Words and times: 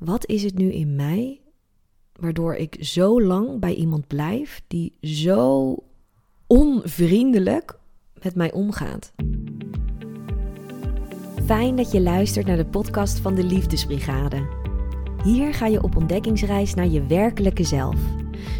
Wat 0.00 0.26
is 0.26 0.42
het 0.42 0.58
nu 0.58 0.72
in 0.72 0.96
mij 0.96 1.40
waardoor 2.12 2.54
ik 2.54 2.76
zo 2.80 3.22
lang 3.22 3.58
bij 3.58 3.74
iemand 3.74 4.06
blijf 4.06 4.62
die 4.66 4.96
zo 5.00 5.76
onvriendelijk 6.46 7.78
met 8.22 8.34
mij 8.34 8.52
omgaat? 8.52 9.12
Fijn 11.44 11.76
dat 11.76 11.92
je 11.92 12.00
luistert 12.00 12.46
naar 12.46 12.56
de 12.56 12.66
podcast 12.66 13.18
van 13.18 13.34
de 13.34 13.44
Liefdesbrigade. 13.44 14.48
Hier 15.22 15.54
ga 15.54 15.66
je 15.66 15.82
op 15.82 15.96
ontdekkingsreis 15.96 16.74
naar 16.74 16.88
je 16.88 17.06
werkelijke 17.06 17.64
zelf, 17.64 18.00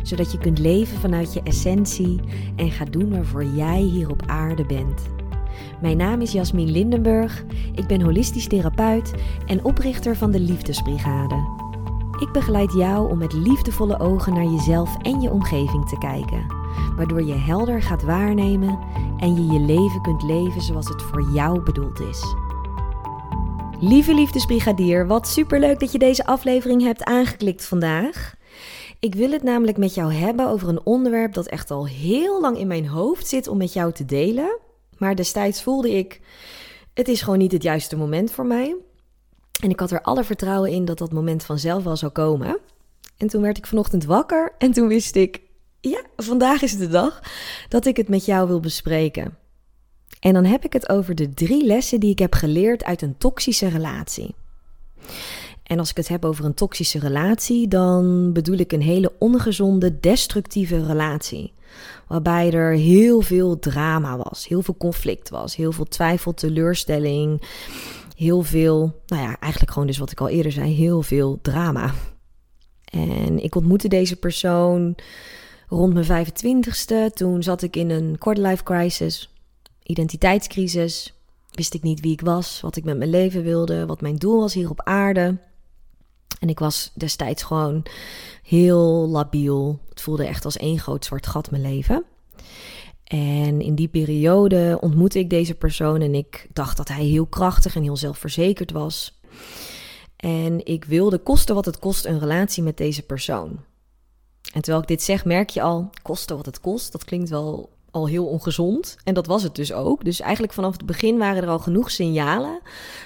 zodat 0.03 0.33
je 0.33 0.39
kunt 0.39 0.59
leven 0.59 0.99
vanuit 0.99 1.33
je 1.33 1.43
essentie 1.43 2.21
en 2.57 2.71
gaat 2.71 2.93
doen 2.93 3.11
waarvoor 3.11 3.45
jij 3.45 3.81
hier 3.81 4.11
op 4.11 4.23
aarde 4.27 4.67
bent. 4.67 5.20
Mijn 5.81 5.97
naam 5.97 6.21
is 6.21 6.33
Jasmin 6.33 6.71
Lindenburg, 6.71 7.45
ik 7.75 7.87
ben 7.87 8.01
holistisch 8.01 8.47
therapeut 8.47 9.13
en 9.47 9.65
oprichter 9.65 10.17
van 10.17 10.31
de 10.31 10.41
Liefdesbrigade. 10.41 11.59
Ik 12.21 12.33
begeleid 12.33 12.73
jou 12.73 13.11
om 13.11 13.19
met 13.19 13.33
liefdevolle 13.33 13.99
ogen 13.99 14.35
naar 14.35 14.45
jezelf 14.45 14.97
en 15.03 15.21
je 15.21 15.31
omgeving 15.31 15.89
te 15.89 15.99
kijken, 15.99 16.47
waardoor 16.97 17.23
je 17.23 17.35
helder 17.35 17.83
gaat 17.83 18.03
waarnemen 18.03 18.79
en 19.19 19.35
je 19.35 19.53
je 19.53 19.61
leven 19.61 20.03
kunt 20.03 20.23
leven 20.23 20.63
zoals 20.63 20.89
het 20.89 21.03
voor 21.03 21.31
jou 21.33 21.63
bedoeld 21.63 22.01
is. 22.01 22.35
Lieve 23.81 24.15
liefdesbrigadier, 24.15 25.07
wat 25.07 25.29
superleuk 25.29 25.81
dat 25.81 25.93
je 25.93 25.99
deze 25.99 26.27
aflevering 26.27 26.83
hebt 26.83 27.05
aangeklikt 27.05 27.65
vandaag. 27.65 28.35
Ik 28.99 29.15
wil 29.15 29.31
het 29.31 29.43
namelijk 29.43 29.79
met 29.79 29.95
jou 29.95 30.13
hebben 30.13 30.49
over 30.49 30.69
een 30.69 30.85
onderwerp 30.85 31.35
dat 31.35 31.47
echt 31.47 31.71
al 31.71 31.87
heel 31.87 32.41
lang 32.41 32.59
in 32.59 32.67
mijn 32.67 32.87
hoofd 32.87 33.27
zit 33.27 33.49
om 33.49 33.57
met 33.57 33.73
jou 33.73 33.93
te 33.93 34.05
delen. 34.05 34.59
Maar 35.01 35.15
destijds 35.15 35.63
voelde 35.63 35.91
ik, 35.91 36.21
het 36.95 37.09
is 37.09 37.23
gewoon 37.23 37.39
niet 37.39 37.53
het 37.53 37.63
juiste 37.63 37.97
moment 37.97 38.33
voor 38.33 38.47
mij. 38.47 38.77
En 39.63 39.71
ik 39.71 39.81
had 39.81 39.91
er 39.91 40.03
alle 40.03 40.25
vertrouwen 40.25 40.71
in 40.71 40.85
dat 40.85 40.99
dat 40.99 41.13
moment 41.13 41.45
vanzelf 41.45 41.85
wel 41.85 41.97
zou 41.97 42.13
komen. 42.13 42.59
En 43.17 43.27
toen 43.27 43.43
werd 43.43 43.59
ik 43.59 43.67
vanochtend 43.67 44.05
wakker 44.05 44.55
en 44.59 44.73
toen 44.73 44.89
wist 44.89 45.17
ik, 45.17 45.41
ja, 45.81 46.03
vandaag 46.17 46.63
is 46.63 46.77
de 46.77 46.89
dag 46.89 47.23
dat 47.69 47.87
ik 47.87 47.97
het 47.97 48.09
met 48.09 48.25
jou 48.25 48.49
wil 48.49 48.61
bespreken. 48.61 49.39
En 50.21 50.33
dan 50.33 50.45
heb 50.45 50.65
ik 50.65 50.73
het 50.73 50.89
over 50.89 51.15
de 51.15 51.35
drie 51.35 51.65
lessen 51.65 52.01
die 52.01 52.11
ik 52.11 52.19
heb 52.19 52.35
geleerd 52.35 52.85
uit 52.85 53.03
een 53.03 53.19
toxische 53.19 53.69
relatie. 53.69 54.35
En 55.71 55.79
als 55.79 55.91
ik 55.91 55.97
het 55.97 56.09
heb 56.09 56.25
over 56.25 56.45
een 56.45 56.55
toxische 56.55 56.99
relatie, 56.99 57.69
dan 57.69 58.33
bedoel 58.33 58.57
ik 58.57 58.73
een 58.73 58.83
hele 58.83 59.13
ongezonde, 59.19 60.01
destructieve 60.01 60.87
relatie. 60.87 61.53
Waarbij 62.07 62.53
er 62.53 62.73
heel 62.73 63.21
veel 63.21 63.59
drama 63.59 64.17
was, 64.17 64.49
heel 64.49 64.63
veel 64.63 64.77
conflict 64.77 65.29
was, 65.29 65.57
heel 65.57 65.73
veel 65.73 65.85
twijfel, 65.85 66.35
teleurstelling, 66.35 67.43
heel 68.17 68.43
veel, 68.43 69.01
nou 69.07 69.23
ja, 69.23 69.39
eigenlijk 69.39 69.73
gewoon 69.73 69.87
dus 69.87 69.99
wat 69.99 70.11
ik 70.11 70.21
al 70.21 70.29
eerder 70.29 70.53
zei, 70.53 70.75
heel 70.75 71.03
veel 71.03 71.39
drama. 71.43 71.95
En 72.85 73.43
ik 73.43 73.55
ontmoette 73.55 73.89
deze 73.89 74.17
persoon 74.17 74.95
rond 75.69 75.95
mijn 75.95 76.27
25ste. 76.27 77.15
Toen 77.15 77.43
zat 77.43 77.63
ik 77.63 77.77
in 77.77 77.91
een 77.91 78.19
quarterlife 78.19 78.63
crisis, 78.63 79.35
identiteitscrisis. 79.83 81.15
Wist 81.51 81.75
ik 81.75 81.83
niet 81.83 82.01
wie 82.01 82.13
ik 82.13 82.21
was, 82.21 82.61
wat 82.61 82.77
ik 82.77 82.85
met 82.85 82.99
mijn 82.99 83.11
leven 83.11 83.43
wilde, 83.43 83.87
wat 83.87 84.01
mijn 84.01 84.17
doel 84.17 84.41
was 84.41 84.55
hier 84.55 84.71
op 84.71 84.83
aarde. 84.83 85.49
En 86.41 86.49
ik 86.49 86.59
was 86.59 86.91
destijds 86.95 87.43
gewoon 87.43 87.83
heel 88.43 89.09
labiel. 89.09 89.81
Het 89.89 90.01
voelde 90.01 90.27
echt 90.27 90.45
als 90.45 90.57
één 90.57 90.79
groot 90.79 91.05
zwart 91.05 91.27
gat 91.27 91.51
mijn 91.51 91.63
leven. 91.63 92.05
En 93.05 93.61
in 93.61 93.75
die 93.75 93.89
periode 93.89 94.79
ontmoette 94.81 95.19
ik 95.19 95.31
deze 95.31 95.55
persoon 95.55 96.01
en 96.01 96.15
ik 96.15 96.47
dacht 96.53 96.77
dat 96.77 96.89
hij 96.89 97.05
heel 97.05 97.27
krachtig 97.27 97.77
en 97.77 97.83
heel 97.83 97.97
zelfverzekerd 97.97 98.71
was. 98.71 99.21
En 100.17 100.67
ik 100.67 100.85
wilde 100.85 101.19
kosten 101.19 101.55
wat 101.55 101.65
het 101.65 101.79
kost 101.79 102.05
een 102.05 102.19
relatie 102.19 102.63
met 102.63 102.77
deze 102.77 103.03
persoon. 103.03 103.49
En 104.53 104.61
terwijl 104.61 104.83
ik 104.83 104.89
dit 104.89 105.03
zeg, 105.03 105.25
merk 105.25 105.51
je 105.51 105.63
al, 105.63 105.91
kosten 106.03 106.37
wat 106.37 106.47
het 106.47 106.61
kost. 106.61 106.93
Dat 106.93 107.05
klinkt 107.05 107.29
wel 107.29 107.71
al 107.91 108.09
heel 108.09 108.27
ongezond. 108.27 108.97
En 109.05 109.15
dat 109.15 109.27
was 109.27 109.43
het 109.43 109.55
dus 109.55 109.73
ook. 109.73 110.05
Dus 110.05 110.21
eigenlijk 110.21 110.53
vanaf 110.53 110.73
het 110.73 110.87
begin 110.87 111.19
waren 111.19 111.43
er 111.43 111.49
al 111.49 111.59
genoeg 111.59 111.91
signalen, 111.91 112.61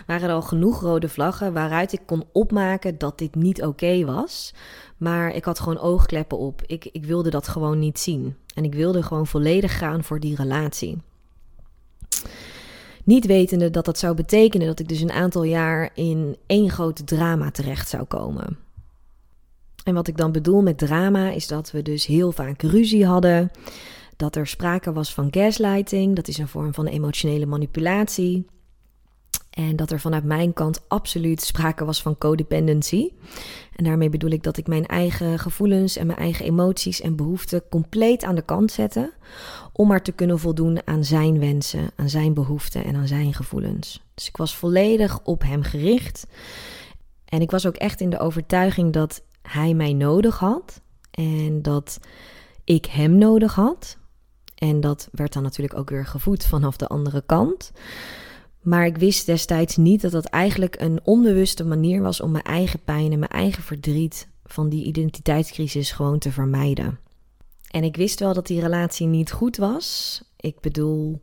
waren 0.07 0.29
er 0.29 0.35
al 0.35 0.43
genoeg 0.43 0.81
rode 0.81 1.09
vlaggen 1.09 1.53
waaruit 1.53 1.93
ik 1.93 2.01
kon 2.07 2.25
opmaken 2.33 2.99
dat 2.99 3.19
dit 3.19 3.35
niet 3.35 3.63
oké 3.63 4.05
was. 4.05 4.55
Maar 4.97 5.35
ik 5.35 5.45
had 5.45 5.61
gewoon 5.61 5.79
oogkleppen 5.79 6.39
op. 6.39 6.63
Ik, 6.67 6.85
ik 6.93 7.05
wilde 7.05 7.31
dat 7.31 7.49
gewoon 7.49 7.79
niet 7.79 7.99
zien. 7.99 8.37
En 8.55 8.65
ik 8.65 8.75
wilde 8.75 9.03
gewoon 9.03 9.27
volledig 9.27 9.79
gaan 9.79 10.05
voor 10.05 10.21
die 10.21 10.37
relatie. 10.37 10.99
Niet 13.05 13.27
wetende 13.27 13.71
dat 13.71 13.85
dat 13.85 13.99
zou 13.99 14.15
betekenen 14.15 14.67
dat 14.67 14.79
ik 14.79 14.89
dus 14.89 15.01
een 15.01 15.13
aantal 15.13 15.43
jaar 15.43 15.91
in 15.95 16.37
één 16.47 16.71
groot 16.71 17.07
drama 17.07 17.51
terecht 17.51 17.89
zou 17.89 18.05
komen. 18.05 18.59
En 19.85 19.95
wat 19.95 20.09
ik 20.09 20.17
dan 20.17 20.33
bedoel 20.33 20.63
met 20.63 20.79
drama 20.79 21.31
is 21.31 21.47
dat 21.47 21.71
we 21.71 21.83
dus 21.83 22.07
heel 22.07 22.33
vaak 22.33 22.63
ruzie 22.63 23.07
hadden 23.07 23.51
dat 24.17 24.37
er 24.37 24.47
sprake 24.47 24.93
was 24.93 25.15
van 25.15 25.29
gaslighting, 25.31 26.17
dat 26.17 26.29
is 26.29 26.39
een 26.39 26.49
vorm 26.49 26.75
van 26.75 26.87
emotionele 26.87 27.47
manipulatie. 27.47 28.47
En 29.51 29.77
dat 29.77 29.91
er 29.91 30.01
vanuit 30.01 30.25
mijn 30.25 30.53
kant 30.53 30.89
absoluut 30.89 31.43
sprake 31.43 31.85
was 31.85 32.03
van 32.03 32.19
codependency. 32.19 33.11
En 33.77 33.85
daarmee 33.85 34.09
bedoel 34.09 34.31
ik 34.31 34.43
dat 34.43 34.57
ik 34.57 34.67
mijn 34.67 34.87
eigen 34.87 35.39
gevoelens 35.39 35.97
en 35.97 36.07
mijn 36.07 36.19
eigen 36.19 36.45
emoties 36.47 37.01
en 37.01 37.17
behoeften 37.17 37.63
compleet 37.71 38.25
aan 38.25 38.35
de 38.35 38.43
kant 38.43 38.73
zette. 38.73 39.13
Om 39.73 39.89
maar 39.89 40.03
te 40.03 40.13
kunnen 40.13 40.39
voldoen 40.39 40.81
aan 40.85 41.05
zijn 41.05 41.39
wensen, 41.39 41.91
aan 41.97 42.09
zijn 42.09 42.35
behoeften 42.35 42.85
en 42.85 42.97
aan 42.97 43.07
zijn 43.07 43.35
gevoelens. 43.35 44.03
Dus 44.15 44.29
ik 44.29 44.37
was 44.37 44.57
volledig 44.57 45.21
op 45.25 45.43
hem 45.43 45.63
gericht. 45.63 46.27
En 47.25 47.41
ik 47.41 47.51
was 47.51 47.67
ook 47.67 47.77
echt 47.77 48.01
in 48.01 48.11
de 48.11 48.19
overtuiging 48.19 48.93
dat 48.93 49.23
hij 49.43 49.75
mij 49.75 49.93
nodig 49.93 50.39
had. 50.39 50.81
En 51.11 51.63
dat 51.63 51.99
ik 52.65 52.87
hem 52.87 53.19
nodig 53.19 53.55
had. 53.55 53.99
En 54.55 54.81
dat 54.81 55.09
werd 55.13 55.33
dan 55.33 55.43
natuurlijk 55.43 55.79
ook 55.79 55.91
weer 55.91 56.07
gevoed 56.07 56.45
vanaf 56.45 56.77
de 56.77 56.87
andere 56.87 57.23
kant. 57.27 57.73
Maar 58.63 58.87
ik 58.87 58.97
wist 58.97 59.27
destijds 59.27 59.77
niet 59.77 60.01
dat 60.01 60.13
dat 60.13 60.25
eigenlijk 60.25 60.81
een 60.81 61.01
onbewuste 61.03 61.65
manier 61.65 62.03
was 62.03 62.21
om 62.21 62.31
mijn 62.31 62.45
eigen 62.45 62.81
pijn 62.85 63.13
en 63.13 63.19
mijn 63.19 63.31
eigen 63.31 63.63
verdriet 63.63 64.29
van 64.45 64.69
die 64.69 64.85
identiteitscrisis 64.85 65.93
gewoon 65.93 66.19
te 66.19 66.33
vermijden. 66.33 66.99
En 67.71 67.85
ik 67.85 67.97
wist 67.97 68.21
wel 68.21 68.35
dat 68.35 68.47
die 68.47 68.61
relatie 68.61 69.07
niet 69.07 69.33
goed 69.33 69.57
was. 69.57 70.23
Ik 70.37 70.61
bedoel, 70.61 71.21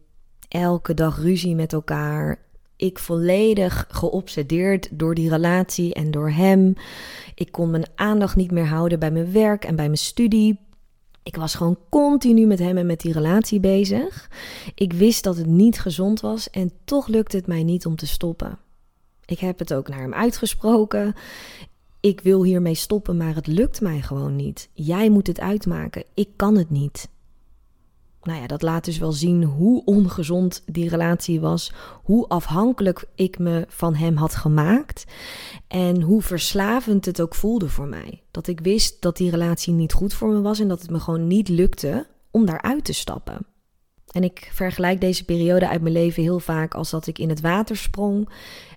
elke 0.47 0.93
dag 0.93 1.17
ruzie 1.21 1.55
met 1.55 1.73
elkaar. 1.73 2.39
Ik 2.75 2.99
volledig 2.99 3.85
geobsedeerd 3.89 4.89
door 4.91 5.15
die 5.15 5.29
relatie 5.29 5.93
en 5.93 6.11
door 6.11 6.29
hem. 6.29 6.73
Ik 7.35 7.51
kon 7.51 7.69
mijn 7.69 7.89
aandacht 7.95 8.35
niet 8.35 8.51
meer 8.51 8.67
houden 8.67 8.99
bij 8.99 9.11
mijn 9.11 9.31
werk 9.31 9.65
en 9.65 9.75
bij 9.75 9.85
mijn 9.85 9.97
studie. 9.97 10.59
Ik 11.23 11.35
was 11.35 11.55
gewoon 11.55 11.77
continu 11.89 12.45
met 12.45 12.59
hem 12.59 12.77
en 12.77 12.85
met 12.85 12.99
die 12.99 13.13
relatie 13.13 13.59
bezig. 13.59 14.29
Ik 14.75 14.93
wist 14.93 15.23
dat 15.23 15.37
het 15.37 15.45
niet 15.45 15.79
gezond 15.79 16.19
was 16.19 16.49
en 16.49 16.71
toch 16.83 17.07
lukte 17.07 17.37
het 17.37 17.47
mij 17.47 17.63
niet 17.63 17.85
om 17.85 17.95
te 17.95 18.07
stoppen. 18.07 18.57
Ik 19.25 19.39
heb 19.39 19.59
het 19.59 19.73
ook 19.73 19.87
naar 19.87 20.01
hem 20.01 20.13
uitgesproken. 20.13 21.13
Ik 21.99 22.21
wil 22.21 22.43
hiermee 22.43 22.75
stoppen, 22.75 23.17
maar 23.17 23.35
het 23.35 23.47
lukt 23.47 23.81
mij 23.81 24.01
gewoon 24.01 24.35
niet. 24.35 24.69
Jij 24.73 25.09
moet 25.09 25.27
het 25.27 25.39
uitmaken. 25.39 26.03
Ik 26.13 26.29
kan 26.35 26.57
het 26.57 26.69
niet 26.69 27.09
nou 28.23 28.41
ja, 28.41 28.47
dat 28.47 28.61
laat 28.61 28.85
dus 28.85 28.97
wel 28.97 29.11
zien 29.11 29.43
hoe 29.43 29.85
ongezond 29.85 30.63
die 30.65 30.89
relatie 30.89 31.39
was, 31.39 31.71
hoe 32.03 32.27
afhankelijk 32.27 33.05
ik 33.15 33.39
me 33.39 33.65
van 33.67 33.95
hem 33.95 34.15
had 34.15 34.35
gemaakt 34.35 35.05
en 35.67 36.01
hoe 36.01 36.21
verslavend 36.21 37.05
het 37.05 37.21
ook 37.21 37.35
voelde 37.35 37.69
voor 37.69 37.87
mij. 37.87 38.23
Dat 38.31 38.47
ik 38.47 38.59
wist 38.59 39.01
dat 39.01 39.17
die 39.17 39.29
relatie 39.29 39.73
niet 39.73 39.93
goed 39.93 40.13
voor 40.13 40.29
me 40.29 40.41
was 40.41 40.59
en 40.59 40.67
dat 40.67 40.81
het 40.81 40.89
me 40.89 40.99
gewoon 40.99 41.27
niet 41.27 41.49
lukte 41.49 42.07
om 42.31 42.45
daaruit 42.45 42.85
te 42.85 42.93
stappen. 42.93 43.45
En 44.11 44.23
ik 44.23 44.49
vergelijk 44.53 45.01
deze 45.01 45.25
periode 45.25 45.67
uit 45.67 45.81
mijn 45.81 45.93
leven 45.93 46.23
heel 46.23 46.39
vaak 46.39 46.73
als 46.73 46.89
dat 46.89 47.07
ik 47.07 47.19
in 47.19 47.29
het 47.29 47.41
water 47.41 47.75
sprong 47.75 48.29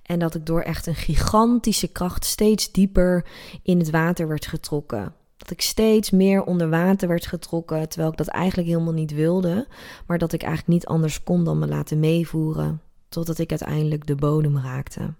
en 0.02 0.18
dat 0.18 0.34
ik 0.34 0.46
door 0.46 0.60
echt 0.60 0.86
een 0.86 0.94
gigantische 0.94 1.88
kracht 1.88 2.24
steeds 2.24 2.72
dieper 2.72 3.26
in 3.62 3.78
het 3.78 3.90
water 3.90 4.28
werd 4.28 4.46
getrokken. 4.46 5.14
Dat 5.44 5.52
ik 5.52 5.60
steeds 5.60 6.10
meer 6.10 6.44
onder 6.44 6.70
water 6.70 7.08
werd 7.08 7.26
getrokken, 7.26 7.88
terwijl 7.88 8.10
ik 8.10 8.16
dat 8.16 8.26
eigenlijk 8.26 8.68
helemaal 8.68 8.92
niet 8.92 9.12
wilde. 9.12 9.66
Maar 10.06 10.18
dat 10.18 10.32
ik 10.32 10.42
eigenlijk 10.42 10.72
niet 10.72 10.86
anders 10.86 11.22
kon 11.22 11.44
dan 11.44 11.58
me 11.58 11.66
laten 11.66 12.00
meevoeren, 12.00 12.80
totdat 13.08 13.38
ik 13.38 13.50
uiteindelijk 13.50 14.06
de 14.06 14.14
bodem 14.14 14.58
raakte. 14.58 15.14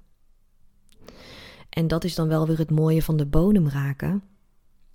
En 1.68 1.88
dat 1.88 2.04
is 2.04 2.14
dan 2.14 2.28
wel 2.28 2.46
weer 2.46 2.58
het 2.58 2.70
mooie 2.70 3.02
van 3.02 3.16
de 3.16 3.26
bodem 3.26 3.68
raken. 3.68 4.22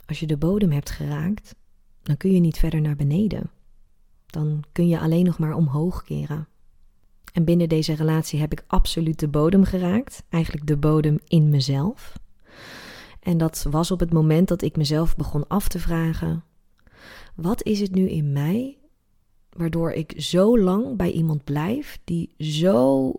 Als 0.06 0.20
je 0.20 0.28
de 0.28 0.38
bodem 0.38 0.72
hebt 0.72 0.90
geraakt, 0.90 1.56
dan 2.04 2.18
kun 2.18 2.31
je 2.31 2.40
niet 2.40 2.58
verder 2.58 2.81
naar 2.81 2.96
beneden. 2.96 3.50
Dan 4.26 4.64
kun 4.72 4.88
je 4.88 5.00
alleen 5.00 5.26
nog 5.26 5.40
maar 5.40 5.54
omhoog 5.54 6.04
keren. 6.04 6.48
En 7.34 7.44
binnen 7.44 7.70
deze 7.70 7.94
relatie 7.94 8.40
heb 8.40 8.52
ik 8.52 8.64
absoluut 8.68 9.20
de 9.20 9.28
bodem 9.28 9.64
geraakt, 9.64 10.24
eigenlijk 10.30 10.68
de 10.68 10.78
bodem 10.78 11.20
in 11.28 11.50
mezelf. 11.50 12.14
En 13.30 13.38
dat 13.38 13.66
was 13.70 13.92
op 13.92 14.00
het 14.00 14.14
moment 14.14 14.48
dat 14.48 14.62
ik 14.62 14.78
mezelf 14.78 15.16
begon 15.16 15.48
af 15.48 15.68
te 15.68 15.80
vragen: 15.80 16.44
wat 17.36 17.64
is 17.64 17.80
het 17.80 17.92
nu 17.92 18.10
in 18.10 18.31
mij 18.31 18.78
waardoor 19.50 19.92
ik 19.92 20.14
zo 20.18 20.60
lang 20.60 20.98
bij 20.98 21.12
iemand 21.12 21.44
blijf 21.44 22.00
die 22.04 22.34
zo 22.38 23.14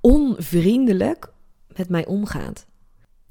onvriendelijk 0.00 1.32
met 1.76 1.88
mij 1.88 2.06
omgaat? 2.06 2.66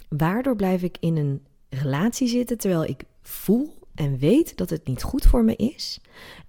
Waardoor 0.10 0.56
blijf 0.56 0.82
ik 0.82 0.98
in 1.00 1.18
een 1.18 1.46
relatie 1.70 2.28
zitten 2.28 2.58
terwijl 2.58 2.84
ik 2.84 3.04
voel 3.22 3.74
en 3.96 4.18
weet 4.18 4.58
dat 4.58 4.70
het 4.70 4.88
niet 4.88 5.04
goed 5.04 5.26
voor 5.26 5.44
me 5.44 5.56
is 5.56 6.00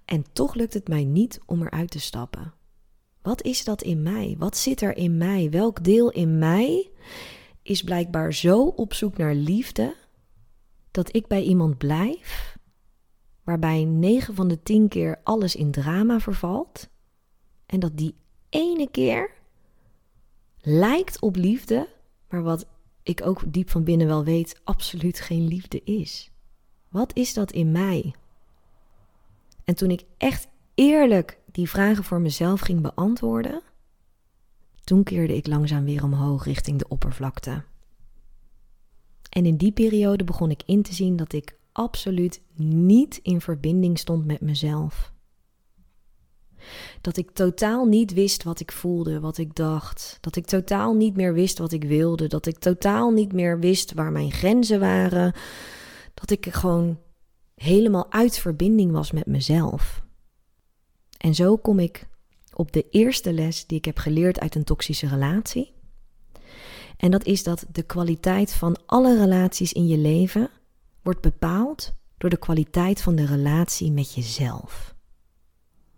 en 0.05 0.25
toch 0.33 0.53
lukt 0.53 0.73
het 0.73 0.87
mij 0.87 1.03
niet 1.03 1.39
om 1.45 1.61
eruit 1.61 1.89
te 1.89 1.99
stappen. 1.99 2.53
Wat 3.21 3.43
is 3.43 3.63
dat 3.63 3.81
in 3.81 4.03
mij? 4.03 4.35
Wat 4.37 4.57
zit 4.57 4.81
er 4.81 4.97
in 4.97 5.17
mij? 5.17 5.49
Welk 5.49 5.83
deel 5.83 6.11
in 6.11 6.37
mij 6.37 6.89
is 7.69 7.83
blijkbaar 7.83 8.33
zo 8.33 8.61
op 8.63 8.93
zoek 8.93 9.17
naar 9.17 9.33
liefde 9.33 9.95
dat 10.91 11.15
ik 11.15 11.27
bij 11.27 11.41
iemand 11.43 11.77
blijf 11.77 12.57
waarbij 13.43 13.83
9 13.83 14.35
van 14.35 14.47
de 14.47 14.63
10 14.63 14.87
keer 14.87 15.19
alles 15.23 15.55
in 15.55 15.71
drama 15.71 16.19
vervalt 16.19 16.89
en 17.65 17.79
dat 17.79 17.97
die 17.97 18.15
ene 18.49 18.89
keer 18.91 19.31
lijkt 20.61 21.21
op 21.21 21.35
liefde, 21.35 21.87
maar 22.29 22.43
wat 22.43 22.65
ik 23.03 23.25
ook 23.25 23.53
diep 23.53 23.69
van 23.69 23.83
binnen 23.83 24.07
wel 24.07 24.23
weet, 24.23 24.61
absoluut 24.63 25.19
geen 25.19 25.47
liefde 25.47 25.83
is. 25.83 26.31
Wat 26.89 27.15
is 27.15 27.33
dat 27.33 27.51
in 27.51 27.71
mij? 27.71 28.15
En 29.63 29.75
toen 29.75 29.91
ik 29.91 30.03
echt 30.17 30.47
eerlijk 30.73 31.39
die 31.51 31.69
vragen 31.69 32.03
voor 32.03 32.21
mezelf 32.21 32.59
ging 32.59 32.81
beantwoorden, 32.81 33.61
toen 34.87 35.03
keerde 35.03 35.35
ik 35.35 35.47
langzaam 35.47 35.83
weer 35.83 36.03
omhoog 36.03 36.45
richting 36.45 36.79
de 36.79 36.87
oppervlakte. 36.87 37.63
En 39.29 39.45
in 39.45 39.57
die 39.57 39.71
periode 39.71 40.23
begon 40.23 40.51
ik 40.51 40.63
in 40.65 40.81
te 40.81 40.93
zien 40.93 41.15
dat 41.15 41.33
ik 41.33 41.57
absoluut 41.71 42.41
niet 42.55 43.19
in 43.23 43.41
verbinding 43.41 43.99
stond 43.99 44.25
met 44.25 44.41
mezelf. 44.41 45.13
Dat 47.01 47.17
ik 47.17 47.31
totaal 47.31 47.85
niet 47.85 48.13
wist 48.13 48.43
wat 48.43 48.59
ik 48.59 48.71
voelde, 48.71 49.19
wat 49.19 49.37
ik 49.37 49.55
dacht. 49.55 50.17
Dat 50.21 50.35
ik 50.35 50.45
totaal 50.45 50.93
niet 50.93 51.15
meer 51.15 51.33
wist 51.33 51.57
wat 51.57 51.71
ik 51.71 51.83
wilde. 51.83 52.27
Dat 52.27 52.45
ik 52.45 52.57
totaal 52.57 53.11
niet 53.11 53.33
meer 53.33 53.59
wist 53.59 53.93
waar 53.93 54.11
mijn 54.11 54.31
grenzen 54.31 54.79
waren. 54.79 55.33
Dat 56.13 56.29
ik 56.29 56.53
gewoon 56.53 56.99
helemaal 57.55 58.11
uit 58.11 58.37
verbinding 58.37 58.91
was 58.91 59.11
met 59.11 59.25
mezelf. 59.25 60.03
En 61.17 61.35
zo 61.35 61.57
kom 61.57 61.79
ik 61.79 62.07
op 62.57 62.71
de 62.71 62.85
eerste 62.89 63.33
les 63.33 63.65
die 63.65 63.77
ik 63.77 63.85
heb 63.85 63.97
geleerd 63.97 64.39
uit 64.39 64.55
een 64.55 64.63
toxische 64.63 65.07
relatie. 65.07 65.73
En 66.97 67.11
dat 67.11 67.25
is 67.25 67.43
dat 67.43 67.65
de 67.71 67.83
kwaliteit 67.83 68.53
van 68.53 68.77
alle 68.85 69.17
relaties 69.17 69.73
in 69.73 69.87
je 69.87 69.97
leven 69.97 70.49
wordt 71.01 71.21
bepaald 71.21 71.93
door 72.17 72.29
de 72.29 72.37
kwaliteit 72.37 73.01
van 73.01 73.15
de 73.15 73.25
relatie 73.25 73.91
met 73.91 74.13
jezelf. 74.13 74.95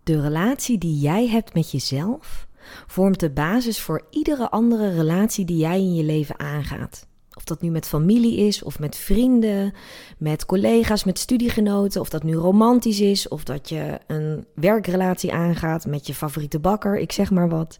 De 0.02 0.20
relatie 0.20 0.78
die 0.78 0.98
jij 0.98 1.28
hebt 1.28 1.54
met 1.54 1.70
jezelf 1.70 2.48
vormt 2.86 3.20
de 3.20 3.30
basis 3.30 3.80
voor 3.80 4.06
iedere 4.10 4.50
andere 4.50 4.94
relatie 4.94 5.44
die 5.44 5.56
jij 5.56 5.78
in 5.78 5.94
je 5.94 6.04
leven 6.04 6.38
aangaat. 6.38 7.08
Of 7.40 7.46
dat 7.46 7.60
nu 7.60 7.70
met 7.70 7.86
familie 7.86 8.36
is, 8.36 8.62
of 8.62 8.78
met 8.78 8.96
vrienden, 8.96 9.72
met 10.18 10.46
collega's, 10.46 11.04
met 11.04 11.18
studiegenoten, 11.18 12.00
of 12.00 12.08
dat 12.08 12.22
nu 12.22 12.34
romantisch 12.34 13.00
is, 13.00 13.28
of 13.28 13.44
dat 13.44 13.68
je 13.68 13.98
een 14.06 14.44
werkrelatie 14.54 15.32
aangaat 15.32 15.86
met 15.86 16.06
je 16.06 16.14
favoriete 16.14 16.58
bakker, 16.58 16.98
ik 16.98 17.12
zeg 17.12 17.30
maar 17.30 17.48
wat. 17.48 17.76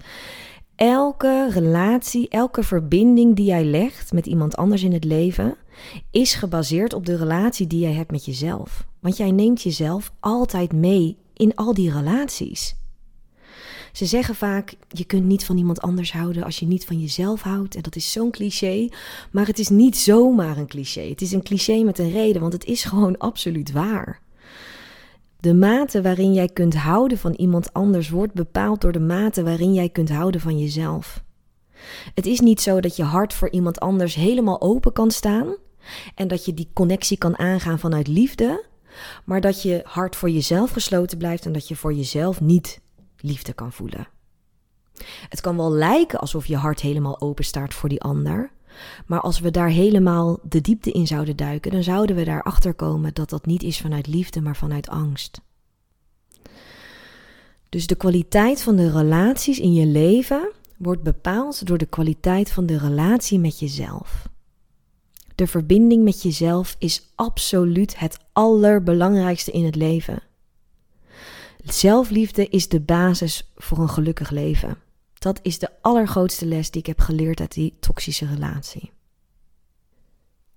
Elke 0.77 1.49
relatie, 1.51 2.29
elke 2.29 2.63
verbinding 2.63 3.37
die 3.37 3.47
jij 3.47 3.65
legt 3.65 4.13
met 4.13 4.27
iemand 4.27 4.57
anders 4.57 4.83
in 4.83 4.93
het 4.93 5.05
leven, 5.05 5.57
is 6.11 6.35
gebaseerd 6.35 6.93
op 6.93 7.07
de 7.07 7.17
relatie 7.17 7.67
die 7.67 7.81
jij 7.81 7.93
hebt 7.93 8.11
met 8.11 8.25
jezelf. 8.25 8.87
Want 9.01 9.17
jij 9.17 9.31
neemt 9.31 9.63
jezelf 9.63 10.13
altijd 10.21 10.73
mee 10.73 11.17
in 11.35 11.55
al 11.55 11.75
die 11.75 11.93
relaties. 11.93 12.80
Ze 13.93 14.07
zeggen 14.07 14.35
vaak: 14.35 14.75
je 14.89 15.05
kunt 15.05 15.25
niet 15.25 15.45
van 15.45 15.57
iemand 15.57 15.81
anders 15.81 16.13
houden 16.13 16.45
als 16.45 16.59
je 16.59 16.67
niet 16.67 16.85
van 16.85 17.01
jezelf 17.01 17.43
houdt. 17.43 17.75
En 17.75 17.83
dat 17.83 17.97
is 17.97 18.13
zo'n 18.13 18.31
cliché. 18.31 18.89
Maar 19.31 19.47
het 19.47 19.59
is 19.59 19.69
niet 19.69 19.97
zomaar 19.97 20.57
een 20.57 20.67
cliché. 20.67 21.09
Het 21.09 21.21
is 21.21 21.33
een 21.33 21.43
cliché 21.43 21.83
met 21.83 21.99
een 21.99 22.11
reden, 22.11 22.41
want 22.41 22.53
het 22.53 22.65
is 22.65 22.85
gewoon 22.85 23.19
absoluut 23.19 23.73
waar. 23.73 24.21
De 25.41 25.55
mate 25.55 26.03
waarin 26.03 26.35
jij 26.35 26.49
kunt 26.49 26.75
houden 26.75 27.19
van 27.19 27.33
iemand 27.33 27.73
anders 27.73 28.11
wordt 28.11 28.35
bepaald 28.35 28.81
door 28.81 28.93
de 28.93 29.01
mate 29.01 29.43
waarin 29.43 29.75
jij 29.75 29.89
kunt 29.89 30.11
houden 30.11 30.41
van 30.41 30.59
jezelf. 30.59 31.23
Het 32.15 32.27
is 32.27 32.41
niet 32.41 32.61
zo 32.61 32.81
dat 32.81 32.97
je 32.97 33.03
hart 33.03 33.35
voor 33.35 33.51
iemand 33.51 33.81
anders 33.81 34.15
helemaal 34.15 34.61
open 34.61 34.93
kan 34.93 35.11
staan 35.11 35.57
en 36.15 36.29
dat 36.29 36.45
je 36.45 36.55
die 36.55 36.69
connectie 36.73 37.19
kan 37.19 37.39
aangaan 37.39 37.79
vanuit 37.79 38.09
liefde, 38.09 38.65
maar 39.25 39.41
dat 39.41 39.63
je 39.63 39.81
hart 39.85 40.17
voor 40.17 40.31
jezelf 40.31 40.71
gesloten 40.71 41.19
blijft 41.19 41.47
en 41.47 41.53
dat 41.53 41.69
je 41.69 41.77
voor 41.77 41.93
jezelf 41.93 42.41
niet 42.41 42.81
liefde 43.23 43.53
kan 43.53 43.73
voelen. 43.73 44.09
Het 45.29 45.41
kan 45.41 45.57
wel 45.57 45.73
lijken 45.73 46.19
alsof 46.21 46.47
je 46.47 46.57
hart 46.57 46.81
helemaal 46.81 47.21
open 47.21 47.45
staat 47.45 47.75
voor 47.75 47.89
die 47.89 48.03
ander, 48.03 48.51
maar 49.07 49.21
als 49.21 49.41
we 49.41 49.51
daar 49.51 49.69
helemaal 49.69 50.39
de 50.43 50.61
diepte 50.61 50.91
in 50.91 51.07
zouden 51.07 51.37
duiken, 51.37 51.71
dan 51.71 51.83
zouden 51.83 52.17
we 52.17 52.25
daarachter 52.25 52.75
komen 52.75 53.15
dat 53.15 53.31
dat 53.31 53.47
niet 53.47 53.63
is 53.63 53.81
vanuit 53.81 54.07
liefde, 54.07 54.41
maar 54.41 54.57
vanuit 54.57 54.89
angst. 54.89 55.41
Dus 57.69 57.87
de 57.87 57.95
kwaliteit 57.95 58.63
van 58.63 58.77
de 58.77 58.91
relaties 58.91 59.59
in 59.59 59.75
je 59.75 59.87
leven 59.87 60.51
wordt 60.77 61.03
bepaald 61.03 61.67
door 61.67 61.79
de 61.79 61.87
kwaliteit 61.87 62.51
van 62.51 62.67
de 62.67 62.79
relatie 62.79 63.39
met 63.39 63.59
jezelf. 63.59 64.29
De 65.35 65.47
verbinding 65.47 66.05
met 66.05 66.23
jezelf 66.23 66.77
is 66.79 67.13
absoluut 67.15 67.99
het 67.99 68.19
allerbelangrijkste 68.33 69.51
in 69.51 69.65
het 69.65 69.75
leven. 69.75 70.23
Zelfliefde 71.73 72.49
is 72.49 72.69
de 72.69 72.81
basis 72.81 73.51
voor 73.57 73.79
een 73.79 73.89
gelukkig 73.89 74.31
leven. 74.31 74.77
Dat 75.19 75.39
is 75.43 75.59
de 75.59 75.69
allergrootste 75.81 76.47
les 76.47 76.71
die 76.71 76.81
ik 76.81 76.87
heb 76.87 77.01
geleerd 77.01 77.41
uit 77.41 77.53
die 77.53 77.77
toxische 77.81 78.27
relatie. 78.27 78.91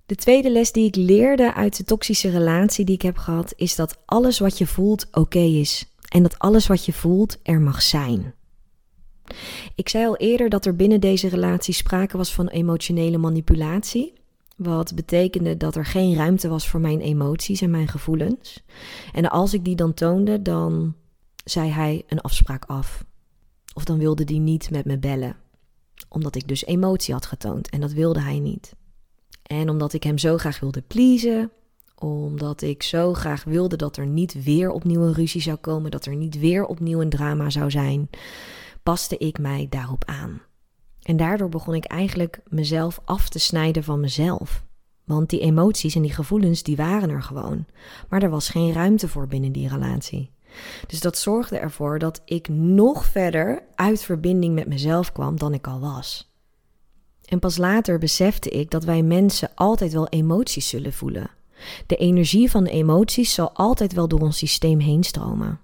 De 0.06 0.16
tweede 0.16 0.52
les 0.52 0.72
die 0.72 0.86
ik 0.86 0.96
leerde 0.96 1.54
uit 1.54 1.78
de 1.78 1.84
toxische 1.84 2.30
relatie 2.30 2.86
die 2.86 2.96
ik 2.96 3.02
heb 3.02 3.18
gehad, 3.18 3.54
is 3.56 3.76
dat 3.76 3.98
alles 4.06 4.40
wat 4.40 4.58
je 4.58 4.68
voelt 4.68 5.08
oké 5.12 5.40
is. 5.40 5.86
En 6.08 6.24
dat 6.24 6.40
alles 6.40 6.68
wat 6.68 6.86
je 6.86 6.94
voelt 6.94 7.38
er 7.44 7.62
mag 7.62 7.82
zijn. 7.82 8.34
Ik 9.76 9.90
zei 9.90 10.06
al 10.06 10.18
eerder 10.18 10.50
dat 10.50 10.66
er 10.66 10.76
binnen 10.76 11.00
deze 11.00 11.28
relatie 11.28 11.74
sprake 11.74 12.18
was 12.18 12.34
van 12.34 12.48
emotionele 12.48 13.18
manipulatie. 13.18 14.14
Wat 14.56 14.96
betekende 14.96 15.58
dat 15.58 15.76
er 15.76 15.86
geen 15.86 16.16
ruimte 16.16 16.48
was 16.48 16.70
voor 16.70 16.80
mijn 16.80 17.00
emoties 17.00 17.62
en 17.62 17.70
mijn 17.70 17.88
gevoelens. 17.88 18.64
En 19.14 19.30
als 19.30 19.54
ik 19.54 19.66
die 19.66 19.76
dan 19.76 19.94
toonde, 19.94 20.42
dan 20.42 20.96
zei 21.44 21.70
hij 21.70 22.04
een 22.08 22.22
afspraak 22.22 22.66
af. 22.66 23.06
Of 23.74 23.84
dan 23.84 23.98
wilde 23.98 24.24
hij 24.24 24.38
niet 24.38 24.70
met 24.70 24.86
me 24.86 24.98
bellen. 24.98 25.36
Omdat 26.10 26.36
ik 26.36 26.48
dus 26.48 26.66
emotie 26.66 27.14
had 27.14 27.26
getoond 27.26 27.70
en 27.70 27.82
dat 27.82 27.92
wilde 27.92 28.22
hij 28.22 28.40
niet. 28.40 28.76
En 29.44 29.70
omdat 29.70 29.94
ik 29.94 30.04
hem 30.04 30.18
zo 30.18 30.38
graag 30.38 30.60
wilde 30.60 30.82
pleasen, 30.82 31.52
omdat 31.96 32.62
ik 32.62 32.84
zo 32.84 33.14
graag 33.14 33.44
wilde 33.44 33.76
dat 33.76 33.98
er 33.98 34.06
niet 34.06 34.44
weer 34.44 34.72
opnieuw 34.72 35.02
een 35.02 35.14
ruzie 35.14 35.42
zou 35.42 35.58
komen, 35.58 35.92
dat 35.92 36.06
er 36.06 36.16
niet 36.16 36.40
weer 36.40 36.66
opnieuw 36.66 37.02
een 37.02 37.10
drama 37.10 37.50
zou 37.50 37.72
zijn, 37.72 38.10
paste 38.84 39.18
ik 39.18 39.40
mij 39.40 39.68
daarop 39.70 40.06
aan. 40.06 40.42
En 41.02 41.18
daardoor 41.18 41.50
begon 41.50 41.76
ik 41.76 41.86
eigenlijk 41.86 42.42
mezelf 42.50 43.00
af 43.06 43.30
te 43.30 43.40
snijden 43.40 43.84
van 43.84 44.00
mezelf. 44.00 44.64
Want 45.04 45.30
die 45.30 45.40
emoties 45.40 45.96
en 45.96 46.02
die 46.02 46.14
gevoelens, 46.14 46.64
die 46.64 46.76
waren 46.76 47.10
er 47.10 47.24
gewoon. 47.24 47.66
Maar 48.10 48.24
er 48.24 48.30
was 48.30 48.50
geen 48.50 48.74
ruimte 48.74 49.08
voor 49.08 49.28
binnen 49.28 49.52
die 49.52 49.68
relatie. 49.68 50.33
Dus 50.88 51.00
dat 51.00 51.18
zorgde 51.18 51.58
ervoor 51.58 52.00
dat 52.00 52.22
ik 52.26 52.48
nog 52.50 53.06
verder 53.06 53.64
uit 53.76 54.04
verbinding 54.04 54.54
met 54.56 54.68
mezelf 54.68 55.12
kwam 55.12 55.38
dan 55.38 55.54
ik 55.54 55.68
al 55.68 55.80
was. 55.80 56.32
En 57.26 57.40
pas 57.40 57.58
later 57.58 58.00
besefte 58.00 58.50
ik 58.50 58.72
dat 58.72 58.84
wij 58.84 59.02
mensen 59.02 59.50
altijd 59.56 59.94
wel 59.94 60.08
emoties 60.08 60.70
zullen 60.70 60.94
voelen. 60.94 61.30
De 61.88 61.96
energie 61.96 62.52
van 62.52 62.64
de 62.64 62.70
emoties 62.70 63.34
zal 63.34 63.52
altijd 63.52 63.94
wel 63.94 64.08
door 64.08 64.20
ons 64.20 64.38
systeem 64.38 64.80
heen 64.80 65.04
stromen. 65.04 65.60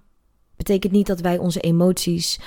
Betekent 0.56 0.92
niet 0.92 1.06
dat 1.06 1.20
wij 1.20 1.38
onze 1.38 1.60
emoties 1.60 2.40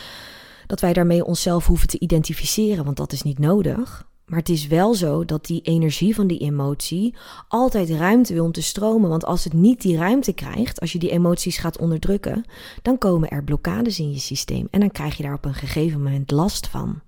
dat 0.67 0.79
wij 0.79 0.93
daarmee 0.93 1.25
onszelf 1.25 1.67
hoeven 1.67 1.87
te 1.87 1.99
identificeren, 1.99 2.85
want 2.85 2.97
dat 2.97 3.11
is 3.11 3.21
niet 3.21 3.39
nodig. 3.39 4.07
Maar 4.25 4.39
het 4.39 4.49
is 4.49 4.67
wel 4.67 4.93
zo 4.93 5.25
dat 5.25 5.45
die 5.45 5.61
energie 5.61 6.15
van 6.15 6.27
die 6.27 6.39
emotie 6.39 7.15
altijd 7.47 7.89
ruimte 7.89 8.33
wil 8.33 8.45
om 8.45 8.51
te 8.51 8.61
stromen. 8.61 9.09
Want 9.09 9.25
als 9.25 9.43
het 9.43 9.53
niet 9.53 9.81
die 9.81 9.97
ruimte 9.97 10.33
krijgt, 10.33 10.79
als 10.79 10.91
je 10.91 10.99
die 10.99 11.09
emoties 11.09 11.57
gaat 11.57 11.77
onderdrukken, 11.77 12.45
dan 12.81 12.97
komen 12.97 13.29
er 13.29 13.43
blokkades 13.43 13.99
in 13.99 14.11
je 14.11 14.19
systeem. 14.19 14.67
En 14.71 14.79
dan 14.79 14.91
krijg 14.91 15.17
je 15.17 15.23
daar 15.23 15.33
op 15.33 15.45
een 15.45 15.53
gegeven 15.53 16.01
moment 16.01 16.31
last 16.31 16.67
van. 16.67 17.01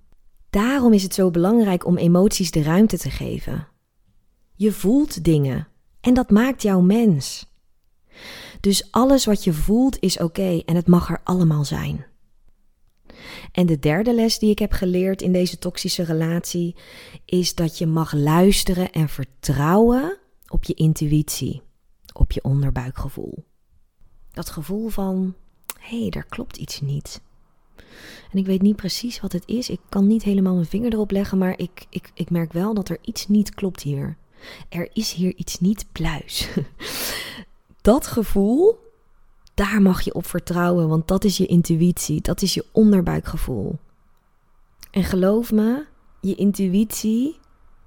Daarom 0.50 0.92
is 0.92 1.02
het 1.02 1.14
zo 1.14 1.30
belangrijk 1.30 1.86
om 1.86 1.96
emoties 1.96 2.50
de 2.50 2.62
ruimte 2.62 2.98
te 2.98 3.10
geven. 3.10 3.68
Je 4.54 4.72
voelt 4.72 5.24
dingen 5.24 5.68
en 6.00 6.14
dat 6.14 6.30
maakt 6.30 6.62
jou 6.62 6.82
mens. 6.82 7.46
Dus 8.60 8.88
alles 8.90 9.24
wat 9.24 9.44
je 9.44 9.52
voelt 9.52 10.00
is 10.00 10.18
oké 10.18 10.62
en 10.64 10.76
het 10.76 10.86
mag 10.86 11.10
er 11.10 11.20
allemaal 11.24 11.64
zijn. 11.64 12.06
En 13.52 13.66
de 13.66 13.78
derde 13.78 14.14
les 14.14 14.38
die 14.38 14.50
ik 14.50 14.58
heb 14.58 14.72
geleerd 14.72 15.22
in 15.22 15.32
deze 15.32 15.58
toxische 15.58 16.02
relatie 16.02 16.74
is 17.24 17.54
dat 17.54 17.78
je 17.78 17.86
mag 17.86 18.12
luisteren 18.12 18.92
en 18.92 19.08
vertrouwen 19.08 20.18
op 20.48 20.64
je 20.64 20.74
intuïtie, 20.74 21.62
op 22.12 22.32
je 22.32 22.44
onderbuikgevoel. 22.44 23.44
Dat 24.32 24.50
gevoel 24.50 24.88
van, 24.88 25.34
hé, 25.78 26.00
hey, 26.00 26.10
er 26.10 26.26
klopt 26.26 26.56
iets 26.56 26.80
niet. 26.80 27.20
En 28.32 28.38
ik 28.38 28.46
weet 28.46 28.62
niet 28.62 28.76
precies 28.76 29.20
wat 29.20 29.32
het 29.32 29.46
is. 29.46 29.70
Ik 29.70 29.80
kan 29.88 30.06
niet 30.06 30.22
helemaal 30.22 30.54
mijn 30.54 30.66
vinger 30.66 30.92
erop 30.92 31.10
leggen, 31.10 31.38
maar 31.38 31.58
ik, 31.58 31.86
ik, 31.90 32.10
ik 32.14 32.30
merk 32.30 32.52
wel 32.52 32.74
dat 32.74 32.88
er 32.88 32.98
iets 33.02 33.28
niet 33.28 33.54
klopt 33.54 33.82
hier. 33.82 34.16
Er 34.68 34.88
is 34.92 35.12
hier 35.12 35.34
iets 35.36 35.60
niet 35.60 35.86
pluis. 35.92 36.48
Dat 37.82 38.06
gevoel, 38.06 38.78
daar 39.56 39.82
mag 39.82 40.00
je 40.00 40.14
op 40.14 40.26
vertrouwen, 40.26 40.88
want 40.88 41.08
dat 41.08 41.24
is 41.24 41.36
je 41.36 41.46
intuïtie, 41.46 42.20
dat 42.20 42.42
is 42.42 42.54
je 42.54 42.64
onderbuikgevoel. 42.72 43.78
En 44.90 45.04
geloof 45.04 45.52
me, 45.52 45.84
je 46.20 46.34
intuïtie 46.34 47.38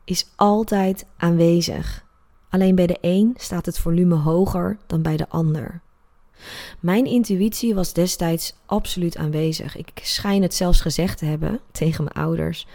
is 0.03 0.29
altijd 0.35 1.05
aanwezig. 1.17 2.05
Alleen 2.49 2.75
bij 2.75 2.87
de 2.87 2.97
een 3.01 3.33
staat 3.37 3.65
het 3.65 3.79
volume 3.79 4.15
hoger 4.15 4.77
dan 4.87 5.01
bij 5.01 5.17
de 5.17 5.29
ander. 5.29 5.81
Mijn 6.79 7.05
intuïtie 7.05 7.75
was 7.75 7.93
destijds 7.93 8.55
absoluut 8.65 9.17
aanwezig. 9.17 9.75
Ik 9.75 9.91
schijn 10.01 10.41
het 10.41 10.53
zelfs 10.53 10.81
gezegd 10.81 11.17
te 11.17 11.25
hebben 11.25 11.59
tegen 11.71 12.03
mijn 12.03 12.25
ouders. 12.25 12.67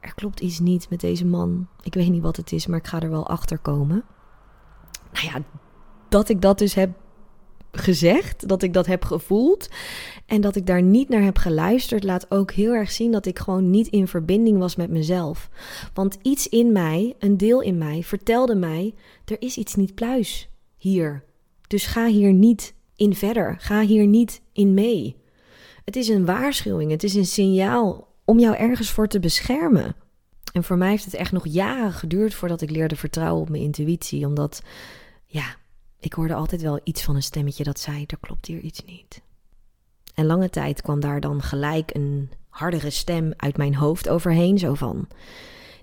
Er 0.00 0.14
klopt 0.14 0.40
iets 0.40 0.58
niet 0.58 0.90
met 0.90 1.00
deze 1.00 1.24
man. 1.24 1.68
Ik 1.82 1.94
weet 1.94 2.10
niet 2.10 2.22
wat 2.22 2.36
het 2.36 2.52
is, 2.52 2.66
maar 2.66 2.78
ik 2.78 2.86
ga 2.86 3.00
er 3.00 3.10
wel 3.10 3.28
achter 3.28 3.58
komen. 3.58 4.04
Nou 5.12 5.26
ja, 5.26 5.42
dat 6.08 6.28
ik 6.28 6.40
dat 6.40 6.58
dus 6.58 6.74
heb 6.74 6.90
gezegd, 7.78 8.48
dat 8.48 8.62
ik 8.62 8.72
dat 8.72 8.86
heb 8.86 9.04
gevoeld 9.04 9.68
en 10.26 10.40
dat 10.40 10.56
ik 10.56 10.66
daar 10.66 10.82
niet 10.82 11.08
naar 11.08 11.22
heb 11.22 11.38
geluisterd, 11.38 12.04
laat 12.04 12.30
ook 12.30 12.50
heel 12.50 12.72
erg 12.72 12.90
zien 12.90 13.12
dat 13.12 13.26
ik 13.26 13.38
gewoon 13.38 13.70
niet 13.70 13.88
in 13.88 14.08
verbinding 14.08 14.58
was 14.58 14.76
met 14.76 14.90
mezelf. 14.90 15.48
Want 15.94 16.18
iets 16.22 16.48
in 16.48 16.72
mij, 16.72 17.14
een 17.18 17.36
deel 17.36 17.60
in 17.60 17.78
mij, 17.78 18.02
vertelde 18.02 18.54
mij: 18.54 18.94
er 19.24 19.36
is 19.38 19.56
iets 19.56 19.74
niet 19.74 19.94
pluis 19.94 20.48
hier. 20.76 21.24
Dus 21.66 21.86
ga 21.86 22.06
hier 22.06 22.32
niet 22.32 22.74
in 22.96 23.14
verder. 23.14 23.56
Ga 23.58 23.80
hier 23.80 24.06
niet 24.06 24.40
in 24.52 24.74
mee. 24.74 25.16
Het 25.84 25.96
is 25.96 26.08
een 26.08 26.24
waarschuwing, 26.24 26.90
het 26.90 27.02
is 27.04 27.14
een 27.14 27.26
signaal 27.26 28.14
om 28.24 28.38
jou 28.38 28.56
ergens 28.56 28.90
voor 28.90 29.08
te 29.08 29.20
beschermen. 29.20 29.96
En 30.52 30.64
voor 30.64 30.76
mij 30.76 30.90
heeft 30.90 31.04
het 31.04 31.14
echt 31.14 31.32
nog 31.32 31.46
jaren 31.46 31.92
geduurd 31.92 32.34
voordat 32.34 32.60
ik 32.60 32.70
leerde 32.70 32.96
vertrouwen 32.96 33.42
op 33.42 33.48
mijn 33.48 33.62
intuïtie, 33.62 34.26
omdat 34.26 34.62
ja, 35.26 35.56
ik 36.00 36.12
hoorde 36.12 36.34
altijd 36.34 36.62
wel 36.62 36.80
iets 36.84 37.02
van 37.02 37.14
een 37.14 37.22
stemmetje 37.22 37.64
dat 37.64 37.80
zei: 37.80 38.04
er 38.06 38.18
klopt 38.20 38.46
hier 38.46 38.60
iets 38.60 38.84
niet. 38.84 39.22
En 40.14 40.26
lange 40.26 40.50
tijd 40.50 40.82
kwam 40.82 41.00
daar 41.00 41.20
dan 41.20 41.42
gelijk 41.42 41.94
een 41.94 42.30
hardere 42.48 42.90
stem 42.90 43.32
uit 43.36 43.56
mijn 43.56 43.74
hoofd 43.74 44.08
overheen, 44.08 44.58
zo 44.58 44.74
van: 44.74 45.08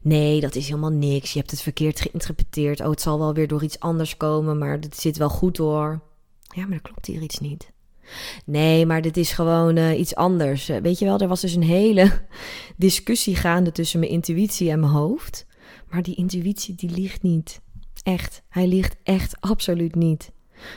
Nee, 0.02 0.42
dat 0.42 0.56
is 0.56 0.68
helemaal 0.68 0.92
niks. 0.92 1.34
Je 1.34 1.40
hebt 1.40 1.52
het 1.52 1.62
verkeerd 1.62 2.02
geïnterpreteerd. 2.02 2.80
Oh, 2.82 2.90
het 2.90 3.02
zal 3.02 3.20
wel 3.20 3.34
weer 3.34 3.48
door 3.48 3.64
iets 3.64 3.80
anders 3.80 4.18
komen, 4.18 4.58
maar 4.58 4.72
het 4.72 5.00
zit 5.00 5.18
wel 5.18 5.30
goed 5.30 5.58
hoor. 5.58 6.02
Ja, 6.56 6.64
maar 6.66 6.74
er 6.74 6.82
klopt 6.82 7.06
hier 7.06 7.22
iets 7.22 7.40
niet. 7.40 7.72
Nee, 8.46 8.86
maar 8.86 9.02
dit 9.02 9.18
is 9.18 9.32
gewoon 9.32 9.78
uh, 9.78 10.00
iets 10.00 10.16
anders. 10.16 10.70
Uh, 10.70 10.78
weet 10.78 11.00
je 11.00 11.06
wel, 11.06 11.20
er 11.20 11.28
was 11.28 11.42
dus 11.42 11.56
een 11.56 11.64
hele 11.64 12.12
discussie 12.76 13.36
gaande 13.36 13.72
tussen 13.72 14.00
mijn 14.00 14.12
intuïtie 14.12 14.70
en 14.70 14.80
mijn 14.80 14.92
hoofd. 14.92 15.46
Maar 15.90 16.04
die 16.04 16.16
intuïtie, 16.16 16.76
die 16.76 16.90
liegt 16.90 17.22
niet. 17.22 17.62
Echt, 18.04 18.44
hij 18.50 18.68
liegt 18.68 18.96
echt 19.04 19.42
absoluut 19.42 19.96
niet. 19.96 20.32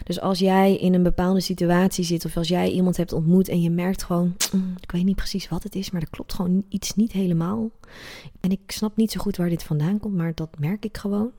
Dus 0.04 0.21
als 0.21 0.38
jij 0.38 0.76
in 0.76 0.95
een 0.95 1.02
bepaalde 1.02 1.40
situatie 1.40 2.04
zit 2.04 2.25
of 2.25 2.37
als 2.37 2.49
jij 2.49 2.71
iemand 2.71 2.97
hebt 2.97 3.12
ontmoet 3.12 3.49
en 3.49 3.62
je 3.62 3.71
merkt 3.71 4.02
gewoon, 4.02 4.37
mm, 4.52 4.75
ik 4.80 4.90
weet 4.90 5.04
niet 5.04 5.16
precies 5.16 5.49
wat 5.49 5.62
het 5.62 5.75
is, 5.75 5.90
maar 5.90 6.02
er 6.02 6.11
klopt 6.11 6.33
gewoon 6.33 6.64
iets 6.68 6.95
niet 6.95 7.12
helemaal. 7.12 7.71
En 8.40 8.50
ik 8.50 8.61
snap 8.66 8.97
niet 8.97 9.12
zo 9.12 9.21
goed 9.21 9.37
waar 9.37 9.49
dit 9.49 9.62
vandaan 9.62 9.99
komt, 9.99 10.14
maar 10.14 10.35
dat 10.35 10.59
merk 10.59 10.85
ik 10.85 10.97
gewoon. 10.97 11.30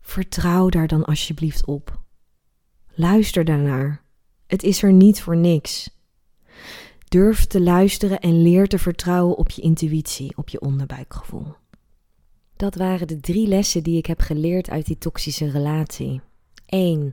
Vertrouw 0.00 0.68
daar 0.68 0.86
dan 0.86 1.04
alsjeblieft 1.04 1.66
op. 1.66 2.00
Luister 2.94 3.44
daarnaar. 3.44 4.02
Het 4.46 4.62
is 4.62 4.82
er 4.82 4.92
niet 4.92 5.22
voor 5.22 5.36
niks. 5.36 5.90
Durf 7.08 7.46
te 7.46 7.60
luisteren 7.60 8.20
en 8.20 8.42
leer 8.42 8.66
te 8.66 8.78
vertrouwen 8.78 9.36
op 9.36 9.50
je 9.50 9.62
intuïtie, 9.62 10.36
op 10.36 10.48
je 10.48 10.60
onderbuikgevoel. 10.60 11.54
Dat 12.58 12.74
waren 12.74 13.06
de 13.06 13.20
drie 13.20 13.48
lessen 13.48 13.82
die 13.82 13.96
ik 13.96 14.06
heb 14.06 14.20
geleerd 14.20 14.70
uit 14.70 14.86
die 14.86 14.98
toxische 14.98 15.50
relatie. 15.50 16.20
1. 16.66 17.12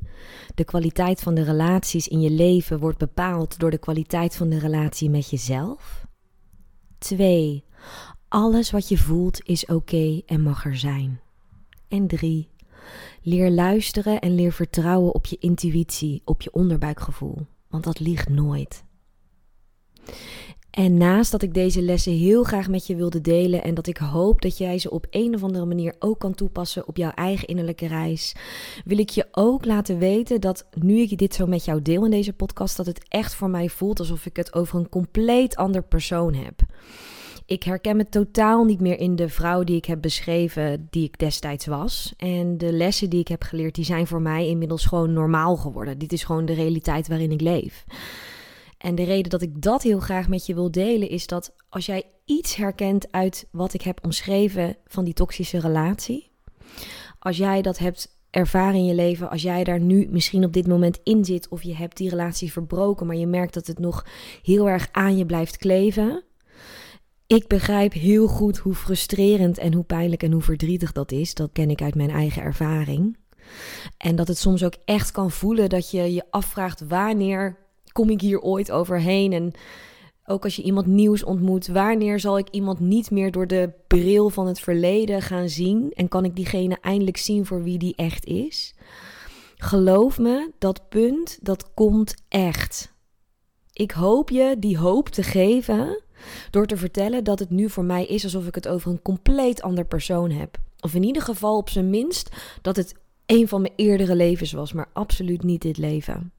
De 0.55 0.63
kwaliteit 0.63 1.21
van 1.21 1.33
de 1.33 1.43
relaties 1.43 2.07
in 2.07 2.21
je 2.21 2.29
leven 2.29 2.79
wordt 2.79 2.97
bepaald 2.97 3.59
door 3.59 3.71
de 3.71 3.77
kwaliteit 3.77 4.35
van 4.35 4.49
de 4.49 4.59
relatie 4.59 5.09
met 5.09 5.29
jezelf. 5.29 6.05
2. 6.97 7.63
Alles 8.27 8.71
wat 8.71 8.87
je 8.87 8.97
voelt 8.97 9.41
is 9.43 9.65
oké 9.65 10.21
en 10.25 10.41
mag 10.41 10.65
er 10.65 10.77
zijn. 10.77 11.19
En 11.87 12.07
3. 12.07 12.49
Leer 13.21 13.51
luisteren 13.51 14.19
en 14.19 14.35
leer 14.35 14.51
vertrouwen 14.51 15.13
op 15.13 15.25
je 15.25 15.37
intuïtie, 15.39 16.21
op 16.23 16.41
je 16.41 16.53
onderbuikgevoel, 16.53 17.45
want 17.67 17.83
dat 17.83 17.99
ligt 17.99 18.29
nooit. 18.29 18.83
En 20.75 20.98
naast 20.98 21.32
dat 21.32 21.41
ik 21.41 21.53
deze 21.53 21.82
lessen 21.82 22.13
heel 22.13 22.44
graag 22.44 22.67
met 22.67 22.88
je 22.88 22.96
wilde 22.96 23.22
delen 23.22 23.63
en 23.63 23.74
dat 23.74 23.88
ik 23.88 23.98
hoop 23.98 24.41
dat 24.41 24.58
jij 24.58 24.79
ze 24.79 24.91
op 24.91 25.08
een 25.10 25.36
of 25.36 25.44
andere 25.44 25.65
manier 25.65 25.96
ook 26.00 26.20
kan 26.20 26.34
toepassen 26.34 26.88
op 26.88 26.98
jouw 26.98 27.12
eigen 27.12 27.48
innerlijke 27.48 27.88
reis, 27.88 28.36
wil 28.86 28.98
ik 28.98 29.10
je 29.10 29.27
ook 29.32 29.65
laten 29.65 29.98
weten 29.98 30.41
dat 30.41 30.67
nu 30.74 31.00
ik 31.00 31.17
dit 31.17 31.34
zo 31.34 31.46
met 31.46 31.65
jou 31.65 31.82
deel 31.82 32.05
in 32.05 32.12
deze 32.12 32.34
podcast, 32.34 32.77
dat 32.77 32.86
het 32.86 33.05
echt 33.08 33.36
voor 33.36 33.50
mij 33.50 33.70
voelt 33.70 34.00
alsof 34.00 34.25
ik 34.25 34.36
het 34.36 34.53
over 34.53 34.79
een 34.79 34.89
compleet 34.89 35.55
ander 35.55 35.84
persoon 35.84 36.34
heb. 36.34 36.62
Ik 37.46 37.63
herken 37.63 37.98
me 37.98 38.10
totaal 38.10 38.63
niet 38.63 38.82
meer 38.82 39.00
in 39.00 39.15
de 39.15 39.29
vrouw 39.29 39.63
die 39.63 39.75
ik 39.75 39.86
heb 39.86 40.01
beschreven, 40.01 40.88
die 40.89 41.03
ik 41.03 41.20
destijds 41.20 41.65
was. 41.65 42.13
En 42.17 42.58
de 42.58 42.72
lessen 42.72 43.10
die 43.10 43.20
ik 43.20 43.27
heb 43.27 43.44
geleerd, 43.44 43.75
die 43.75 43.86
zijn 43.86 44.08
voor 44.08 44.22
mij 44.22 44.48
inmiddels 44.48 44.86
gewoon 44.86 45.13
normaal 45.13 45.55
geworden. 45.55 45.98
Dit 45.98 46.13
is 46.13 46.24
gewoon 46.24 46.46
de 46.46 46.53
realiteit 46.53 47.08
waarin 47.08 47.32
ik 47.32 47.41
leef. 47.41 47.86
En 48.86 48.96
de 48.96 49.04
reden 49.04 49.30
dat 49.30 49.42
ik 49.42 49.62
dat 49.62 49.84
heel 49.84 50.00
graag 50.00 50.27
met 50.27 50.46
je 50.46 50.54
wil 50.54 50.72
delen 50.72 51.10
is 51.10 51.27
dat 51.27 51.56
als 51.70 51.86
jij 51.86 52.04
iets 52.25 52.56
herkent 52.56 53.12
uit 53.12 53.48
wat 53.51 53.74
ik 53.74 53.82
heb 53.82 54.00
omschreven 54.04 54.77
van 54.86 55.04
die 55.04 55.13
toxische 55.13 55.60
relatie, 55.60 56.32
als 57.20 57.38
jij 57.38 57.62
dat 57.62 57.77
hebt 57.77 58.18
ervaren 58.30 58.75
in 58.75 58.86
je 58.86 58.94
leven, 58.94 59.30
als 59.30 59.42
jij 59.42 59.63
daar 59.63 59.80
nu 59.80 60.08
misschien 60.10 60.44
op 60.44 60.54
dit 60.54 60.68
moment 60.68 61.00
in 61.04 61.25
zit 61.25 61.48
of 61.48 61.63
je 61.63 61.75
hebt 61.75 61.98
die 61.98 62.10
relatie 62.10 62.51
verbroken, 62.51 63.08
maar 63.08 63.15
je 63.15 63.27
merkt 63.27 63.54
dat 63.54 63.68
het 63.68 63.80
nog 63.80 64.06
heel 64.44 64.70
erg 64.70 64.89
aan 64.92 65.18
je 65.18 65.25
blijft 65.25 65.58
kleven. 65.58 66.24
Ik 67.27 67.48
begrijp 67.48 67.94
heel 67.94 68.27
goed 68.27 68.58
hoe 68.58 68.75
frustrerend 68.75 69.58
en 69.58 69.74
hoe 69.74 69.84
pijnlijk 69.84 70.24
en 70.24 70.32
hoe 70.32 70.42
verdrietig 70.42 70.92
dat 70.92 71.12
is. 71.12 71.34
Dat 71.34 71.50
ken 71.54 71.70
ik 71.70 71.82
uit 71.82 71.96
mijn 71.96 72.12
eigen 72.12 72.42
ervaring. 72.42 73.18
En 73.98 74.15
dat 74.15 74.27
het 74.27 74.38
soms 74.38 74.63
ook 74.63 74.75
echt 74.86 75.12
kan 75.12 75.32
voelen 75.32 75.70
dat 75.70 75.92
je 75.92 76.13
je 76.13 76.24
afvraagt 76.30 76.88
wanneer 76.88 77.63
kom 77.95 78.09
ik 78.09 78.21
hier 78.21 78.41
ooit 78.41 78.71
overheen? 78.71 79.33
En 79.33 79.51
ook 80.25 80.43
als 80.43 80.55
je 80.55 80.61
iemand 80.61 80.85
nieuws 80.85 81.23
ontmoet, 81.23 81.67
wanneer 81.67 82.19
zal 82.19 82.37
ik 82.37 82.49
iemand 82.49 82.79
niet 82.79 83.11
meer 83.11 83.31
door 83.31 83.47
de 83.47 83.73
bril 83.87 84.29
van 84.29 84.47
het 84.47 84.59
verleden 84.59 85.21
gaan 85.21 85.49
zien? 85.49 85.91
En 85.93 86.07
kan 86.07 86.25
ik 86.25 86.35
diegene 86.35 86.77
eindelijk 86.81 87.17
zien 87.17 87.45
voor 87.45 87.63
wie 87.63 87.77
die 87.77 87.95
echt 87.95 88.25
is? 88.25 88.75
Geloof 89.55 90.19
me, 90.19 90.51
dat 90.59 90.89
punt, 90.89 91.39
dat 91.41 91.73
komt 91.73 92.15
echt. 92.27 92.93
Ik 93.73 93.91
hoop 93.91 94.29
je 94.29 94.55
die 94.59 94.77
hoop 94.77 95.09
te 95.09 95.23
geven 95.23 96.03
door 96.51 96.65
te 96.65 96.77
vertellen 96.77 97.23
dat 97.23 97.39
het 97.39 97.49
nu 97.49 97.69
voor 97.69 97.85
mij 97.85 98.05
is 98.05 98.23
alsof 98.23 98.47
ik 98.47 98.55
het 98.55 98.67
over 98.67 98.91
een 98.91 99.01
compleet 99.01 99.61
ander 99.61 99.85
persoon 99.85 100.31
heb. 100.31 100.57
Of 100.79 100.93
in 100.93 101.03
ieder 101.03 101.21
geval 101.21 101.57
op 101.57 101.69
zijn 101.69 101.89
minst 101.89 102.29
dat 102.61 102.75
het 102.75 102.95
een 103.25 103.47
van 103.47 103.61
mijn 103.61 103.73
eerdere 103.75 104.15
levens 104.15 104.51
was, 104.51 104.73
maar 104.73 104.89
absoluut 104.93 105.43
niet 105.43 105.61
dit 105.61 105.77
leven. 105.77 106.35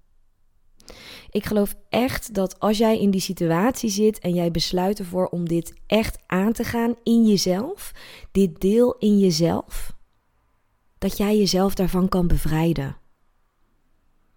Ik 1.31 1.45
geloof 1.45 1.75
echt 1.89 2.35
dat 2.35 2.61
als 2.61 2.79
jij 2.79 3.01
in 3.01 3.11
die 3.11 3.21
situatie 3.21 3.91
zit 3.91 4.19
en 4.19 4.35
jij 4.35 4.51
besluit 4.51 4.99
ervoor 4.99 5.27
om 5.27 5.49
dit 5.49 5.75
echt 5.87 6.19
aan 6.27 6.53
te 6.53 6.65
gaan 6.65 6.95
in 7.03 7.27
jezelf, 7.27 7.93
dit 8.33 8.61
deel 8.61 8.97
in 8.99 9.19
jezelf, 9.19 9.93
dat 10.99 11.17
jij 11.17 11.39
jezelf 11.39 11.75
daarvan 11.75 12.09
kan 12.09 12.27
bevrijden. 12.27 12.97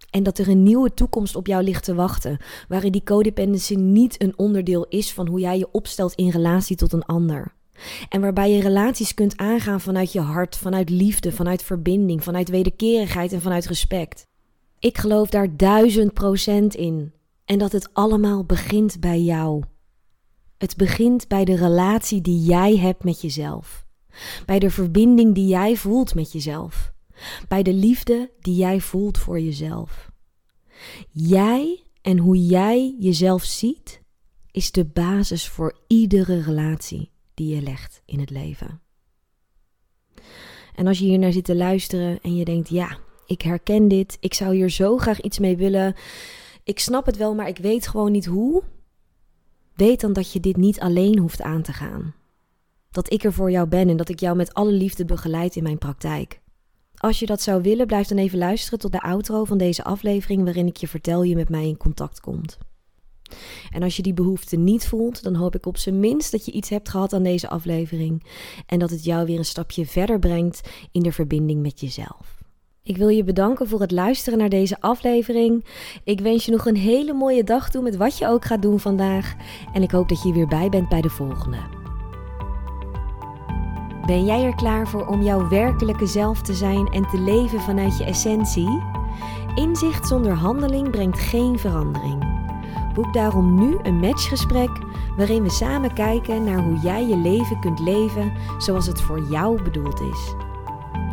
En 0.09 0.23
dat 0.23 0.37
er 0.37 0.47
een 0.47 0.63
nieuwe 0.63 0.93
toekomst 0.93 1.35
op 1.35 1.47
jou 1.47 1.63
ligt 1.63 1.83
te 1.83 1.95
wachten, 1.95 2.37
waarin 2.67 2.91
die 2.91 3.03
codependency 3.03 3.75
niet 3.75 4.21
een 4.21 4.37
onderdeel 4.37 4.85
is 4.85 5.13
van 5.13 5.27
hoe 5.27 5.39
jij 5.39 5.57
je 5.57 5.71
opstelt 5.71 6.13
in 6.13 6.29
relatie 6.29 6.75
tot 6.75 6.93
een 6.93 7.05
ander. 7.05 7.53
En 8.09 8.21
waarbij 8.21 8.51
je 8.51 8.61
relaties 8.61 9.13
kunt 9.13 9.37
aangaan 9.37 9.81
vanuit 9.81 10.11
je 10.11 10.19
hart, 10.19 10.57
vanuit 10.57 10.89
liefde, 10.89 11.31
vanuit 11.31 11.63
verbinding, 11.63 12.23
vanuit 12.23 12.49
wederkerigheid 12.49 13.33
en 13.33 13.41
vanuit 13.41 13.65
respect. 13.65 14.28
Ik 14.79 14.97
geloof 14.97 15.29
daar 15.29 15.57
duizend 15.57 16.13
procent 16.13 16.75
in. 16.75 17.13
En 17.45 17.57
dat 17.57 17.71
het 17.71 17.93
allemaal 17.93 18.43
begint 18.43 18.99
bij 18.99 19.21
jou. 19.21 19.63
Het 20.57 20.77
begint 20.77 21.27
bij 21.27 21.45
de 21.45 21.55
relatie 21.55 22.21
die 22.21 22.43
jij 22.43 22.77
hebt 22.77 23.03
met 23.03 23.21
jezelf. 23.21 23.85
Bij 24.45 24.59
de 24.59 24.69
verbinding 24.69 25.35
die 25.35 25.47
jij 25.47 25.75
voelt 25.75 26.15
met 26.15 26.31
jezelf. 26.31 26.93
Bij 27.47 27.63
de 27.63 27.73
liefde 27.73 28.31
die 28.39 28.55
jij 28.55 28.79
voelt 28.79 29.17
voor 29.17 29.39
jezelf. 29.39 30.11
Jij 31.11 31.83
en 32.01 32.17
hoe 32.17 32.45
jij 32.45 32.95
jezelf 32.99 33.43
ziet, 33.43 34.01
is 34.51 34.71
de 34.71 34.85
basis 34.85 35.47
voor 35.47 35.79
iedere 35.87 36.41
relatie 36.41 37.11
die 37.33 37.55
je 37.55 37.61
legt 37.61 38.01
in 38.05 38.19
het 38.19 38.29
leven. 38.29 38.81
En 40.75 40.87
als 40.87 40.99
je 40.99 41.05
hier 41.05 41.19
naar 41.19 41.31
zit 41.31 41.43
te 41.43 41.55
luisteren 41.55 42.19
en 42.21 42.35
je 42.35 42.45
denkt, 42.45 42.69
ja, 42.69 42.97
ik 43.29 43.41
herken 43.41 43.87
dit, 43.87 44.17
ik 44.19 44.33
zou 44.33 44.55
hier 44.55 44.69
zo 44.69 44.97
graag 44.97 45.21
iets 45.21 45.39
mee 45.39 45.57
willen. 45.57 45.95
Ik 46.63 46.79
snap 46.79 47.05
het 47.05 47.17
wel, 47.17 47.35
maar 47.35 47.47
ik 47.47 47.57
weet 47.57 47.87
gewoon 47.87 48.11
niet 48.11 48.25
hoe. 48.25 48.63
weet 49.75 50.01
dan 50.01 50.13
dat 50.13 50.31
je 50.31 50.39
dit 50.39 50.57
niet 50.57 50.79
alleen 50.79 51.17
hoeft 51.19 51.41
aan 51.41 51.61
te 51.61 51.73
gaan. 51.73 52.13
Dat 52.91 53.11
ik 53.11 53.23
er 53.23 53.33
voor 53.33 53.51
jou 53.51 53.67
ben 53.67 53.89
en 53.89 53.97
dat 53.97 54.09
ik 54.09 54.19
jou 54.19 54.35
met 54.35 54.53
alle 54.53 54.71
liefde 54.71 55.05
begeleid 55.05 55.55
in 55.55 55.63
mijn 55.63 55.77
praktijk. 55.77 56.41
Als 56.95 57.19
je 57.19 57.25
dat 57.25 57.41
zou 57.41 57.61
willen, 57.61 57.87
blijf 57.87 58.07
dan 58.07 58.17
even 58.17 58.37
luisteren 58.37 58.79
tot 58.79 58.91
de 58.91 59.01
outro 59.01 59.43
van 59.43 59.57
deze 59.57 59.83
aflevering 59.83 60.43
waarin 60.43 60.67
ik 60.67 60.77
je 60.77 60.87
vertel 60.87 61.23
je 61.23 61.35
met 61.35 61.49
mij 61.49 61.67
in 61.67 61.77
contact 61.77 62.19
komt. 62.19 62.57
En 63.69 63.83
als 63.83 63.95
je 63.95 64.01
die 64.01 64.13
behoefte 64.13 64.57
niet 64.57 64.87
voelt, 64.87 65.23
dan 65.23 65.35
hoop 65.35 65.55
ik 65.55 65.65
op 65.65 65.77
zijn 65.77 65.99
minst 65.99 66.31
dat 66.31 66.45
je 66.45 66.51
iets 66.51 66.69
hebt 66.69 66.89
gehad 66.89 67.13
aan 67.13 67.23
deze 67.23 67.49
aflevering 67.49 68.23
en 68.65 68.79
dat 68.79 68.89
het 68.89 69.03
jou 69.03 69.25
weer 69.25 69.37
een 69.37 69.45
stapje 69.45 69.85
verder 69.85 70.19
brengt 70.19 70.69
in 70.91 71.03
de 71.03 71.11
verbinding 71.11 71.61
met 71.61 71.79
jezelf. 71.79 72.38
Ik 72.89 72.97
wil 72.97 73.07
je 73.07 73.23
bedanken 73.23 73.67
voor 73.67 73.79
het 73.79 73.91
luisteren 73.91 74.39
naar 74.39 74.49
deze 74.49 74.77
aflevering. 74.79 75.65
Ik 76.03 76.19
wens 76.19 76.45
je 76.45 76.51
nog 76.51 76.65
een 76.65 76.75
hele 76.75 77.13
mooie 77.13 77.43
dag 77.43 77.69
toe 77.69 77.81
met 77.81 77.95
wat 77.95 78.17
je 78.17 78.27
ook 78.27 78.45
gaat 78.45 78.61
doen 78.61 78.79
vandaag. 78.79 79.35
En 79.73 79.81
ik 79.81 79.91
hoop 79.91 80.09
dat 80.09 80.23
je 80.23 80.33
weer 80.33 80.47
bij 80.47 80.69
bent 80.69 80.89
bij 80.89 81.01
de 81.01 81.09
volgende. 81.09 81.57
Ben 84.05 84.25
jij 84.25 84.43
er 84.43 84.55
klaar 84.55 84.87
voor 84.87 85.07
om 85.07 85.21
jouw 85.21 85.49
werkelijke 85.49 86.05
zelf 86.05 86.41
te 86.41 86.53
zijn 86.53 86.87
en 86.87 87.07
te 87.07 87.19
leven 87.19 87.59
vanuit 87.59 87.97
je 87.97 88.03
essentie? 88.03 88.81
Inzicht 89.55 90.07
zonder 90.07 90.33
handeling 90.33 90.89
brengt 90.89 91.19
geen 91.19 91.59
verandering. 91.59 92.23
Boek 92.93 93.13
daarom 93.13 93.59
nu 93.59 93.77
een 93.83 93.99
matchgesprek 93.99 94.71
waarin 95.17 95.43
we 95.43 95.49
samen 95.49 95.93
kijken 95.93 96.43
naar 96.43 96.63
hoe 96.63 96.79
jij 96.79 97.07
je 97.07 97.17
leven 97.17 97.59
kunt 97.59 97.79
leven 97.79 98.33
zoals 98.57 98.87
het 98.87 99.01
voor 99.01 99.21
jou 99.29 99.63
bedoeld 99.63 100.01
is. 100.01 100.48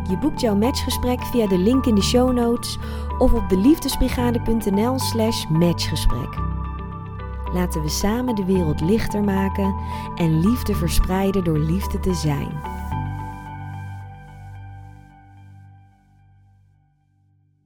Je 0.09 0.17
boekt 0.17 0.41
jouw 0.41 0.55
matchgesprek 0.55 1.21
via 1.21 1.47
de 1.47 1.57
link 1.57 1.85
in 1.85 1.95
de 1.95 2.01
show 2.01 2.33
notes 2.33 2.77
of 3.17 3.33
op 3.33 3.49
deliefdesbrigade.nl/slash 3.49 5.45
matchgesprek. 5.47 6.35
Laten 7.53 7.81
we 7.81 7.89
samen 7.89 8.35
de 8.35 8.45
wereld 8.45 8.81
lichter 8.81 9.23
maken 9.23 9.75
en 10.15 10.39
liefde 10.39 10.75
verspreiden 10.75 11.43
door 11.43 11.59
liefde 11.59 11.99
te 11.99 12.13
zijn. 12.13 12.76